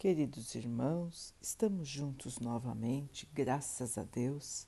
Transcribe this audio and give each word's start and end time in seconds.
Queridos 0.00 0.54
irmãos, 0.54 1.34
estamos 1.42 1.86
juntos 1.86 2.38
novamente, 2.38 3.28
graças 3.34 3.98
a 3.98 4.02
Deus. 4.02 4.66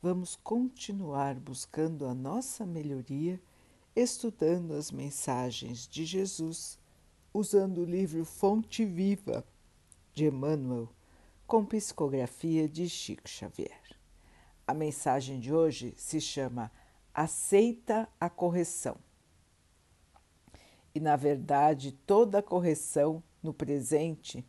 Vamos 0.00 0.36
continuar 0.36 1.34
buscando 1.34 2.06
a 2.06 2.14
nossa 2.14 2.64
melhoria, 2.64 3.42
estudando 3.96 4.74
as 4.74 4.92
mensagens 4.92 5.88
de 5.88 6.04
Jesus, 6.04 6.78
usando 7.34 7.78
o 7.78 7.84
livro 7.84 8.24
Fonte 8.24 8.84
Viva 8.84 9.44
de 10.14 10.26
Emmanuel, 10.26 10.88
com 11.44 11.64
psicografia 11.64 12.68
de 12.68 12.88
Chico 12.88 13.28
Xavier. 13.28 13.82
A 14.64 14.72
mensagem 14.72 15.40
de 15.40 15.52
hoje 15.52 15.92
se 15.96 16.20
chama 16.20 16.70
Aceita 17.12 18.08
a 18.20 18.30
correção. 18.30 18.96
E 20.94 21.00
na 21.00 21.16
verdade, 21.16 21.90
toda 22.06 22.40
correção 22.40 23.20
no 23.42 23.52
presente 23.52 24.46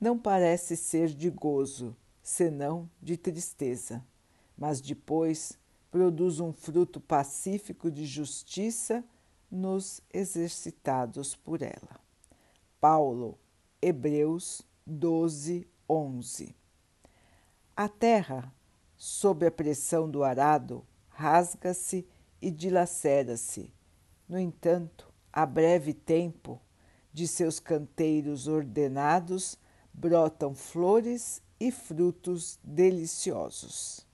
não 0.00 0.18
parece 0.18 0.76
ser 0.76 1.08
de 1.08 1.30
gozo, 1.30 1.96
senão 2.22 2.90
de 3.00 3.16
tristeza, 3.16 4.04
mas 4.56 4.80
depois 4.80 5.58
produz 5.90 6.40
um 6.40 6.52
fruto 6.52 7.00
pacífico 7.00 7.90
de 7.90 8.04
justiça 8.04 9.04
nos 9.50 10.00
exercitados 10.12 11.34
por 11.34 11.62
ela. 11.62 12.00
Paulo, 12.80 13.38
Hebreus 13.80 14.62
12, 14.86 15.66
11. 15.88 16.54
A 17.76 17.88
terra, 17.88 18.52
sob 18.96 19.46
a 19.46 19.50
pressão 19.50 20.10
do 20.10 20.22
arado, 20.24 20.86
rasga-se 21.08 22.06
e 22.40 22.50
dilacera-se. 22.50 23.72
No 24.28 24.38
entanto, 24.38 25.12
a 25.32 25.46
breve 25.46 25.94
tempo 25.94 26.60
de 27.12 27.26
seus 27.26 27.58
canteiros 27.58 28.48
ordenados 28.48 29.58
brotam 29.96 30.54
flores 30.54 31.42
e 31.58 31.70
frutos 31.70 32.58
deliciosos. 32.62 34.06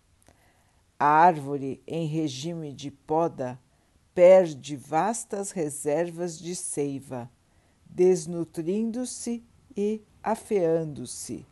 A 0.98 1.06
árvore 1.06 1.82
em 1.86 2.06
regime 2.06 2.72
de 2.72 2.90
poda 2.90 3.58
perde 4.14 4.76
vastas 4.76 5.50
reservas 5.50 6.38
de 6.38 6.54
seiva, 6.54 7.28
desnutrindo-se 7.84 9.42
e 9.76 10.00
afeando-se. 10.22 11.44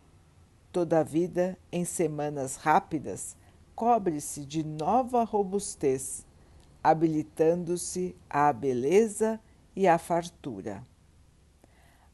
Toda 0.71 1.01
a 1.01 1.03
vida, 1.03 1.59
em 1.73 1.85
semanas 1.85 2.55
rápidas, 2.55 3.37
cobre-se 3.75 4.45
de 4.45 4.63
nova 4.63 5.25
robustez, 5.25 6.25
habilitando-se 6.85 8.15
à 8.29 8.53
beleza 8.53 9.41
e 9.75 9.89
à 9.89 9.99
fartura. 9.99 10.87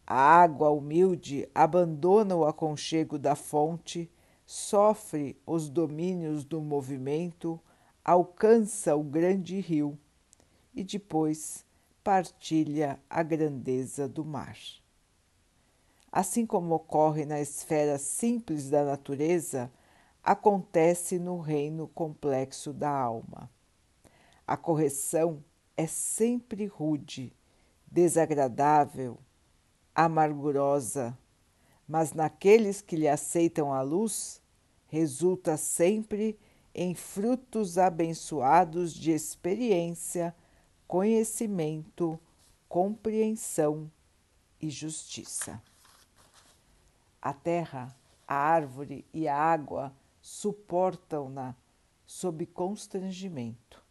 A 0.07 0.15
água 0.15 0.71
humilde 0.71 1.49
abandona 1.53 2.37
o 2.37 2.47
aconchego 2.47 3.19
da 3.19 3.35
fonte, 3.35 4.09
sofre 4.47 5.37
os 5.45 5.69
domínios 5.69 6.45
do 6.45 6.61
movimento, 6.61 7.61
alcança 8.05 8.95
o 8.95 9.03
grande 9.03 9.59
rio 9.59 9.99
e 10.73 10.85
depois 10.85 11.67
partilha 12.05 13.01
a 13.11 13.21
grandeza 13.25 14.09
do 14.09 14.25
mar. 14.25 14.57
Assim 16.13 16.47
como 16.47 16.77
ocorre 16.77 17.25
na 17.25 17.41
esfera 17.41 17.99
simples 17.99 18.71
da 18.71 18.85
natureza, 18.85 19.73
acontece 20.23 21.19
no 21.19 21.41
reino 21.41 21.89
complexo 21.89 22.73
da 22.73 22.91
alma. 22.91 23.51
A 24.47 24.57
correção 24.57 25.43
é 25.77 25.89
sempre 25.89 26.67
rude, 26.67 27.33
desagradável, 27.91 29.19
amargurosa, 29.97 31.17
mas 31.89 32.13
naqueles 32.13 32.83
que 32.83 32.97
lhe 32.97 33.09
aceitam 33.09 33.73
a 33.73 33.81
luz, 33.81 34.43
resulta 34.89 35.57
sempre 35.57 36.39
em 36.75 36.95
frutos 36.95 37.79
abençoados 37.79 38.93
de 38.93 39.11
experiência, 39.11 40.37
conhecimento, 40.87 42.21
compreensão 42.69 43.91
e 44.61 44.69
justiça. 44.69 45.63
A 47.23 47.33
terra, 47.33 47.97
a 48.29 48.35
árvore 48.35 49.03
e 49.15 49.27
a 49.27 49.35
água 49.35 49.95
suportam-na 50.21 51.57
sob 52.05 52.45
constrangimento, 52.45 53.83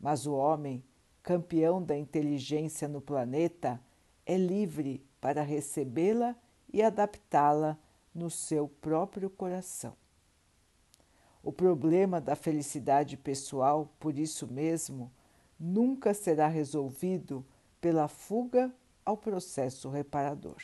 mas 0.00 0.26
o 0.26 0.34
homem, 0.34 0.82
campeão 1.22 1.80
da 1.80 1.96
inteligência 1.96 2.88
no 2.88 3.00
planeta, 3.00 3.80
é 4.26 4.36
livre 4.36 5.06
para 5.26 5.42
recebê-la 5.42 6.36
e 6.72 6.80
adaptá-la 6.80 7.76
no 8.14 8.30
seu 8.30 8.68
próprio 8.68 9.28
coração. 9.28 9.92
O 11.42 11.50
problema 11.50 12.20
da 12.20 12.36
felicidade 12.36 13.16
pessoal, 13.16 13.92
por 13.98 14.20
isso 14.20 14.46
mesmo, 14.46 15.10
nunca 15.58 16.14
será 16.14 16.46
resolvido 16.46 17.44
pela 17.80 18.06
fuga 18.06 18.72
ao 19.04 19.16
processo 19.16 19.90
reparador. 19.90 20.62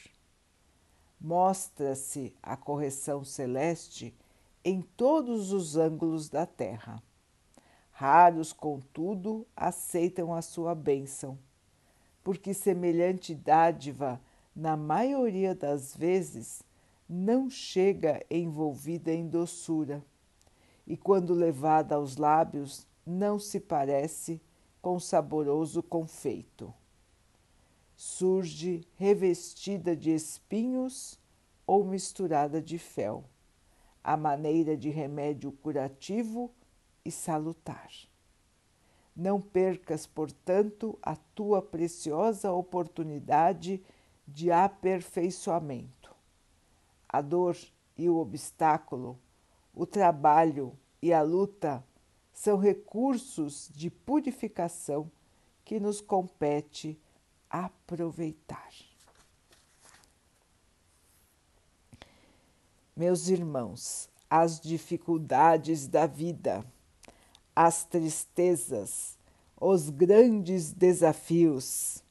Mostra-se 1.21 2.33
a 2.41 2.57
correção 2.57 3.25
celeste 3.25 4.17
em 4.65 4.81
todos 4.81 5.51
os 5.53 5.77
ângulos 5.77 6.29
da 6.29 6.47
terra. 6.47 7.03
Raros, 7.91 8.53
contudo, 8.53 9.45
aceitam 9.57 10.33
a 10.33 10.41
sua 10.41 10.73
bênção, 10.73 11.37
porque 12.23 12.55
semelhante 12.55 13.35
dádiva 13.35 14.21
na 14.55 14.77
maioria 14.77 15.55
das 15.55 15.97
vezes, 15.97 16.63
não 17.09 17.49
chega 17.49 18.25
envolvida 18.31 19.13
em 19.13 19.27
doçura 19.29 20.05
e, 20.87 20.97
quando 20.97 21.35
levada 21.35 21.95
aos 21.95 22.17
lábios, 22.17 22.87
não 23.05 23.39
se 23.39 23.61
parece 23.61 24.41
com 24.81 24.99
saboroso 24.99 25.83
confeito. 25.83 26.73
Surge 27.95 28.87
revestida 28.97 29.95
de 29.97 30.11
espinhos 30.11 31.19
ou 31.67 31.85
misturada 31.85 32.61
de 32.61 32.79
fel, 32.79 33.25
a 34.03 34.17
maneira 34.17 34.77
de 34.77 34.91
remédio 34.91 35.53
curativo 35.53 36.51
e 37.05 37.11
salutar. 37.11 37.91
Não 39.15 39.41
percas, 39.41 40.07
portanto, 40.07 40.99
a 41.03 41.15
tua 41.15 41.61
preciosa 41.61 42.51
oportunidade 42.51 43.83
de 44.27 44.51
aperfeiçoamento. 44.51 46.15
A 47.09 47.21
dor 47.21 47.57
e 47.97 48.09
o 48.09 48.17
obstáculo, 48.17 49.19
o 49.75 49.87
trabalho 49.87 50.77
e 51.01 51.13
a 51.13 51.23
luta 51.23 51.85
são 52.33 52.59
recursos 52.59 53.71
de 53.75 53.91
purificação 53.91 55.11
que 55.65 55.79
nos 55.79 56.01
compete 56.01 56.99
aproveitar. 57.51 58.71
Meus 62.97 63.29
irmãos, 63.29 64.09
as 64.29 64.61
dificuldades 64.61 65.87
da 65.87 66.07
vida, 66.07 66.65
as 67.55 67.85
tristezas, 67.85 69.19
os 69.61 69.91
grandes 69.91 70.73
desafios, 70.73 72.02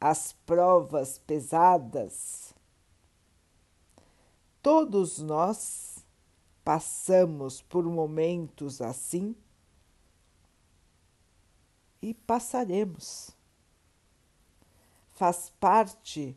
as 0.00 0.32
provas 0.46 1.18
pesadas. 1.18 2.54
Todos 4.62 5.18
nós 5.18 6.04
passamos 6.64 7.62
por 7.62 7.84
momentos 7.84 8.80
assim 8.80 9.34
e 12.02 12.14
passaremos. 12.14 13.30
Faz 15.14 15.50
parte 15.58 16.36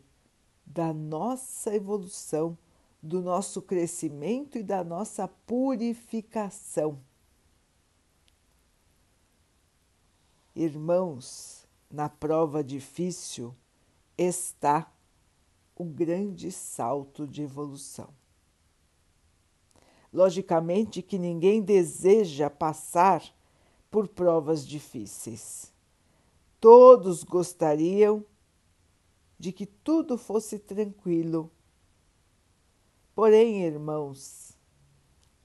da 0.64 0.92
nossa 0.92 1.74
evolução, 1.74 2.56
do 3.02 3.20
nosso 3.20 3.60
crescimento 3.60 4.58
e 4.58 4.62
da 4.62 4.82
nossa 4.82 5.28
purificação. 5.28 6.98
Irmãos, 10.54 11.61
na 11.92 12.08
prova 12.08 12.64
difícil 12.64 13.54
está 14.16 14.90
o 15.76 15.84
grande 15.84 16.50
salto 16.50 17.26
de 17.26 17.42
evolução. 17.42 18.08
Logicamente 20.10 21.02
que 21.02 21.18
ninguém 21.18 21.60
deseja 21.60 22.48
passar 22.48 23.22
por 23.90 24.08
provas 24.08 24.66
difíceis. 24.66 25.70
Todos 26.58 27.22
gostariam 27.24 28.24
de 29.38 29.52
que 29.52 29.66
tudo 29.66 30.16
fosse 30.16 30.58
tranquilo. 30.58 31.50
Porém, 33.14 33.64
irmãos, 33.64 34.56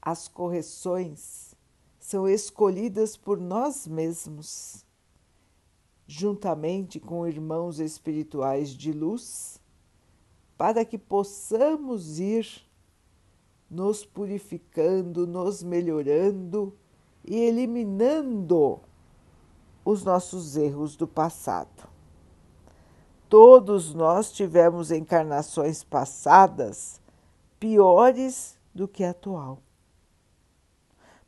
as 0.00 0.28
correções 0.28 1.54
são 1.98 2.26
escolhidas 2.26 3.16
por 3.16 3.38
nós 3.38 3.86
mesmos 3.86 4.86
juntamente 6.10 6.98
com 6.98 7.28
irmãos 7.28 7.78
espirituais 7.78 8.70
de 8.70 8.92
luz, 8.92 9.60
para 10.56 10.82
que 10.82 10.96
possamos 10.96 12.18
ir 12.18 12.48
nos 13.70 14.06
purificando, 14.06 15.26
nos 15.26 15.62
melhorando 15.62 16.74
e 17.22 17.36
eliminando 17.36 18.80
os 19.84 20.02
nossos 20.02 20.56
erros 20.56 20.96
do 20.96 21.06
passado. 21.06 21.86
Todos 23.28 23.92
nós 23.92 24.32
tivemos 24.32 24.90
encarnações 24.90 25.84
passadas 25.84 27.02
piores 27.60 28.58
do 28.74 28.88
que 28.88 29.04
a 29.04 29.10
atual, 29.10 29.58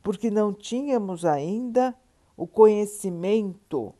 porque 0.01 0.31
não 0.31 0.51
tínhamos 0.51 1.23
ainda 1.23 1.95
o 2.35 2.47
conhecimento 2.47 3.93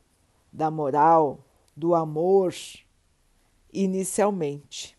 da 0.52 0.70
moral, 0.70 1.44
do 1.76 1.94
amor, 1.94 2.54
inicialmente. 3.72 4.96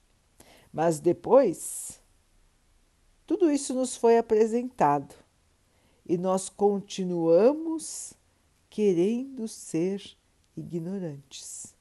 Mas 0.71 0.99
depois, 0.99 2.01
tudo 3.27 3.51
isso 3.51 3.73
nos 3.73 3.95
foi 3.95 4.17
apresentado 4.17 5.15
e 6.05 6.17
nós 6.17 6.49
continuamos 6.49 8.13
querendo 8.69 9.47
ser 9.47 10.03
ignorantes. 10.57 11.75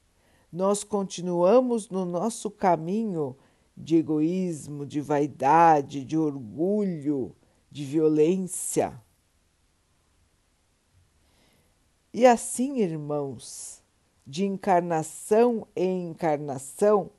Nós 0.51 0.83
continuamos 0.83 1.89
no 1.89 2.05
nosso 2.05 2.51
caminho 2.51 3.35
de 3.75 3.97
egoísmo, 3.97 4.85
de 4.85 5.01
vaidade, 5.01 6.05
de 6.05 6.17
orgulho, 6.17 7.35
de 7.71 7.83
violência. 7.83 9.01
E 12.13 12.27
assim, 12.27 12.77
irmãos, 12.77 13.81
de 14.25 14.45
encarnação 14.45 15.67
em 15.75 16.09
encarnação, 16.09 17.09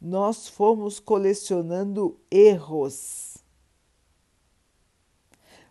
nós 0.00 0.48
fomos 0.48 0.98
colecionando 0.98 2.18
erros, 2.30 3.36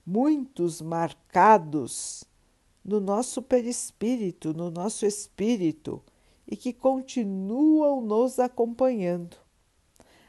muitos 0.05 0.79
marcados 0.79 2.23
no 2.85 2.99
nosso 2.99 3.41
perispírito, 3.41 4.53
no 4.53 4.69
nosso 4.69 5.07
espírito, 5.07 6.03
e 6.47 6.55
que 6.55 6.71
continuam 6.71 7.99
nos 7.99 8.37
acompanhando, 8.37 9.37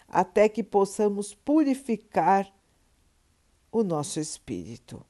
até 0.08 0.48
que 0.48 0.64
possamos 0.64 1.34
purificar 1.34 2.50
o 3.70 3.84
nosso 3.84 4.18
espírito. 4.18 5.04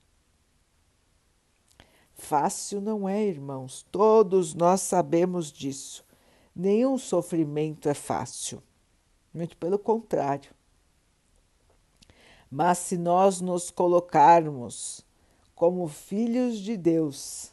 Fácil 2.19 2.81
não 2.81 3.09
é, 3.09 3.25
irmãos, 3.25 3.87
todos 3.93 4.53
nós 4.53 4.83
sabemos 4.83 5.53
disso. 5.53 6.05
Nenhum 6.55 6.99
sofrimento 6.99 7.89
é 7.89 7.95
fácil, 7.95 8.61
muito 9.33 9.57
pelo 9.57 9.79
contrário. 9.79 10.51
Mas 12.51 12.79
se 12.79 12.99
nós 12.99 13.41
nos 13.41 13.71
colocarmos 13.71 15.07
como 15.55 15.87
filhos 15.87 16.59
de 16.59 16.77
Deus, 16.77 17.53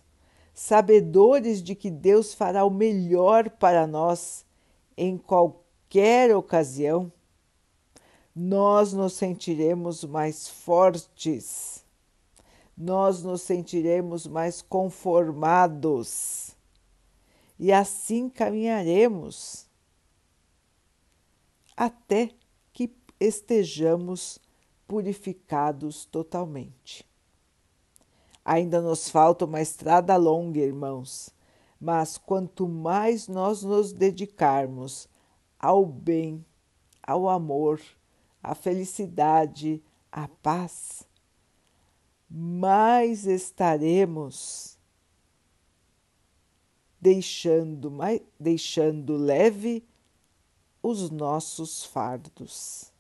sabedores 0.54 1.62
de 1.62 1.76
que 1.76 1.92
Deus 1.92 2.34
fará 2.34 2.66
o 2.66 2.70
melhor 2.72 3.52
para 3.52 3.86
nós 3.86 4.44
em 4.98 5.16
qualquer 5.16 6.36
ocasião, 6.36 7.12
nós 8.36 8.94
nos 8.94 9.14
sentiremos 9.14 10.04
mais 10.04 10.50
fortes 10.50 11.85
nós 12.78 13.24
nos 13.24 13.42
sentiremos 13.42 14.28
mais 14.28 14.62
conformados 14.62 16.56
e 17.58 17.72
assim 17.72 18.30
caminharemos 18.30 19.66
até 21.76 22.32
que 22.74 22.94
estejamos 23.20 24.40
purificados 24.88 26.06
totalmente. 26.06 27.06
Ainda 28.44 28.82
nos 28.82 29.10
falta 29.10 29.46
uma 29.46 29.62
estrada 29.62 30.16
longa, 30.18 30.60
irmãos, 30.60 31.34
mas 31.80 32.18
quanto 32.18 32.68
mais 32.68 33.28
nós 33.28 33.64
nos 33.64 33.92
dedicarmos 33.92 35.10
ao 35.58 35.86
bem, 35.86 36.46
ao 37.02 37.28
amor, 37.30 37.82
à 38.44 38.54
felicidade, 38.54 39.82
à 40.12 40.28
paz, 40.28 41.08
mais 42.38 43.26
estaremos 43.26 44.78
deixando, 47.00 47.90
mais, 47.90 48.20
deixando 48.38 49.16
leve 49.16 49.88
os 50.84 51.10
nossos 51.10 51.86
fardos. 51.86 52.92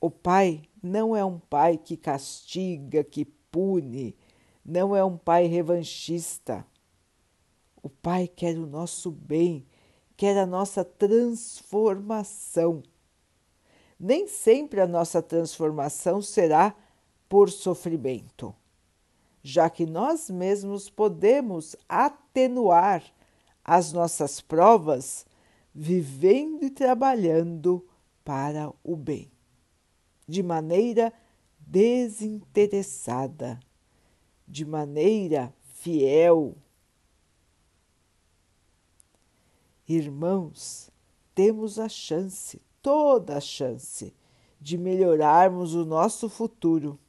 O 0.00 0.08
Pai 0.08 0.62
não 0.80 1.16
é 1.16 1.24
um 1.24 1.40
Pai 1.40 1.76
que 1.76 1.96
castiga, 1.96 3.02
que 3.02 3.24
pune, 3.24 4.14
não 4.64 4.94
é 4.94 5.04
um 5.04 5.18
Pai 5.18 5.46
revanchista. 5.46 6.64
O 7.82 7.88
Pai 7.88 8.28
quer 8.28 8.56
o 8.56 8.66
nosso 8.66 9.10
bem, 9.10 9.66
quer 10.16 10.38
a 10.38 10.46
nossa 10.46 10.84
transformação. 10.84 12.84
Nem 13.98 14.28
sempre 14.28 14.80
a 14.80 14.86
nossa 14.86 15.20
transformação 15.20 16.22
será 16.22 16.76
por 17.32 17.50
sofrimento, 17.50 18.54
já 19.42 19.70
que 19.70 19.86
nós 19.86 20.28
mesmos 20.28 20.90
podemos 20.90 21.74
atenuar 21.88 23.02
as 23.64 23.90
nossas 23.90 24.42
provas 24.42 25.24
vivendo 25.74 26.62
e 26.62 26.68
trabalhando 26.68 27.88
para 28.22 28.70
o 28.84 28.94
bem, 28.94 29.32
de 30.28 30.42
maneira 30.42 31.10
desinteressada, 31.58 33.58
de 34.46 34.66
maneira 34.66 35.54
fiel. 35.72 36.54
Irmãos, 39.88 40.90
temos 41.34 41.78
a 41.78 41.88
chance, 41.88 42.60
toda 42.82 43.38
a 43.38 43.40
chance, 43.40 44.14
de 44.60 44.76
melhorarmos 44.76 45.74
o 45.74 45.86
nosso 45.86 46.28
futuro 46.28 47.00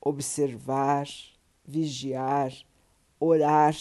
observar, 0.00 1.08
vigiar, 1.64 2.52
orar, 3.18 3.74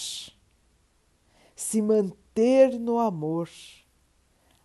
se 1.56 1.82
manter 1.82 2.80
no 2.80 3.00
amor, 3.00 3.50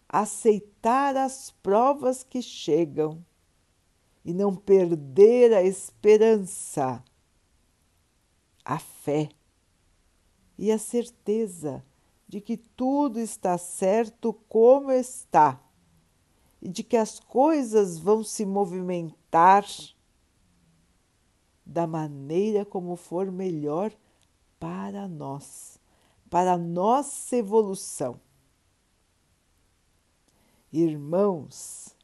aceitar 0.08 1.16
as 1.16 1.50
provas 1.62 2.22
que 2.22 2.42
chegam 2.42 3.24
e 4.24 4.32
não 4.32 4.54
perder 4.54 5.52
a 5.52 5.62
esperança, 5.62 7.02
a 8.64 8.78
fé 8.78 9.30
e 10.58 10.70
a 10.70 10.78
certeza 10.78 11.84
de 12.28 12.40
que 12.40 12.56
tudo 12.56 13.18
está 13.18 13.58
certo 13.58 14.32
como 14.48 14.90
está 14.90 15.60
e 16.60 16.68
de 16.68 16.82
que 16.82 16.96
as 16.96 17.18
coisas 17.18 17.98
vão 17.98 18.22
se 18.22 18.46
movimentar 18.46 19.66
da 21.64 21.86
maneira 21.86 22.64
como 22.64 22.96
for 22.96 23.30
melhor 23.30 23.92
para 24.58 25.08
nós, 25.08 25.78
para 26.28 26.54
a 26.54 26.58
nossa 26.58 27.36
evolução. 27.36 28.20
Irmãos, 30.72 31.94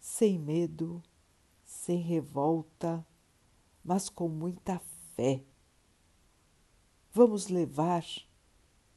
sem 0.00 0.38
medo, 0.38 1.02
sem 1.64 1.98
revolta, 1.98 3.06
mas 3.84 4.08
com 4.08 4.28
muita 4.28 4.80
fé, 5.14 5.42
vamos 7.12 7.48
levar 7.48 8.04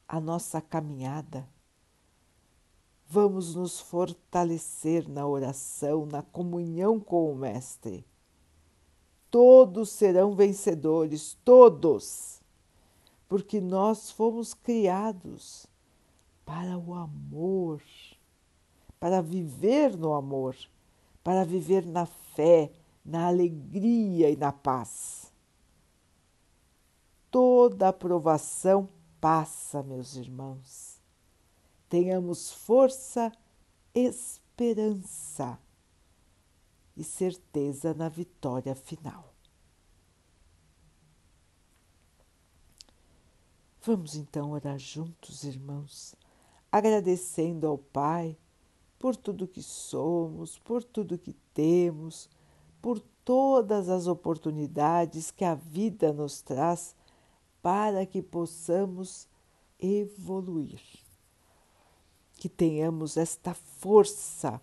a 0.06 0.20
nossa 0.20 0.60
caminhada. 0.60 1.48
Vamos 3.08 3.54
nos 3.54 3.78
fortalecer 3.78 5.08
na 5.08 5.24
oração, 5.26 6.06
na 6.06 6.22
comunhão 6.22 6.98
com 6.98 7.30
o 7.30 7.36
Mestre 7.36 8.04
todos 9.36 9.90
serão 9.90 10.34
vencedores, 10.34 11.36
todos, 11.44 12.40
porque 13.28 13.60
nós 13.60 14.10
fomos 14.10 14.54
criados 14.54 15.66
para 16.42 16.78
o 16.78 16.94
amor, 16.94 17.82
para 18.98 19.20
viver 19.20 19.94
no 19.94 20.14
amor, 20.14 20.56
para 21.22 21.44
viver 21.44 21.84
na 21.84 22.06
fé, 22.06 22.72
na 23.04 23.26
alegria 23.26 24.30
e 24.30 24.36
na 24.38 24.52
paz. 24.52 25.30
Toda 27.30 27.88
aprovação 27.88 28.88
passa, 29.20 29.82
meus 29.82 30.16
irmãos. 30.16 30.98
Tenhamos 31.90 32.50
força, 32.50 33.30
esperança 33.94 35.58
e 36.96 37.04
certeza 37.04 37.92
na 37.92 38.08
vitória 38.08 38.74
final. 38.74 39.34
Vamos 43.82 44.16
então 44.16 44.50
orar 44.50 44.78
juntos, 44.78 45.44
irmãos, 45.44 46.16
agradecendo 46.72 47.66
ao 47.66 47.78
Pai 47.78 48.36
por 48.98 49.14
tudo 49.14 49.46
que 49.46 49.62
somos, 49.62 50.58
por 50.58 50.82
tudo 50.82 51.18
que 51.18 51.34
temos, 51.54 52.28
por 52.82 52.98
todas 53.24 53.88
as 53.88 54.06
oportunidades 54.06 55.30
que 55.30 55.44
a 55.44 55.54
vida 55.54 56.12
nos 56.12 56.40
traz 56.40 56.96
para 57.62 58.06
que 58.06 58.22
possamos 58.22 59.28
evoluir. 59.78 60.80
Que 62.34 62.48
tenhamos 62.48 63.16
esta 63.16 63.54
força 63.54 64.60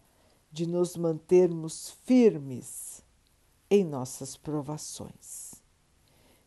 de 0.54 0.68
nos 0.68 0.96
mantermos 0.96 1.90
firmes 2.06 3.04
em 3.72 3.84
nossas 3.84 4.38
provações. 4.38 5.56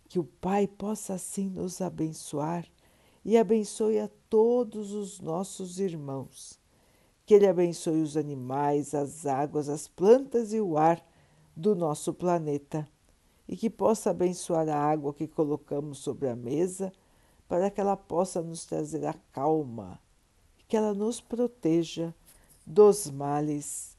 Que 0.09 0.21
o 0.21 0.25
Pai 0.25 0.69
possa 0.69 1.15
assim 1.15 1.51
nos 1.51 1.81
abençoar 1.81 2.65
e 3.25 3.37
abençoe 3.37 3.99
a 3.99 4.09
todos 4.31 4.93
os 4.93 5.19
nossos 5.19 5.81
irmãos. 5.81 6.57
Que 7.27 7.35
Ele 7.35 7.49
abençoe 7.49 8.01
os 8.01 8.17
animais, 8.17 8.95
as 8.95 9.27
águas, 9.27 9.69
as 9.69 9.89
plantas 9.89 10.53
e 10.53 10.61
o 10.61 10.79
ar 10.79 11.05
do 11.57 11.75
nosso 11.75 12.15
planeta 12.15 12.89
e 13.49 13.57
que 13.57 13.69
possa 13.69 14.11
abençoar 14.11 14.69
a 14.69 14.79
água 14.79 15.13
que 15.13 15.27
colocamos 15.27 15.99
sobre 15.99 16.29
a 16.29 16.37
mesa 16.37 16.93
para 17.49 17.71
que 17.73 17.81
ela 17.81 17.97
possa 17.97 18.41
nos 18.41 18.65
trazer 18.65 19.05
a 19.05 19.15
calma 19.33 19.99
e 20.61 20.63
que 20.63 20.77
ela 20.77 20.95
nos 20.95 21.21
proteja 21.21 22.15
dos 22.65 23.11
males 23.11 23.96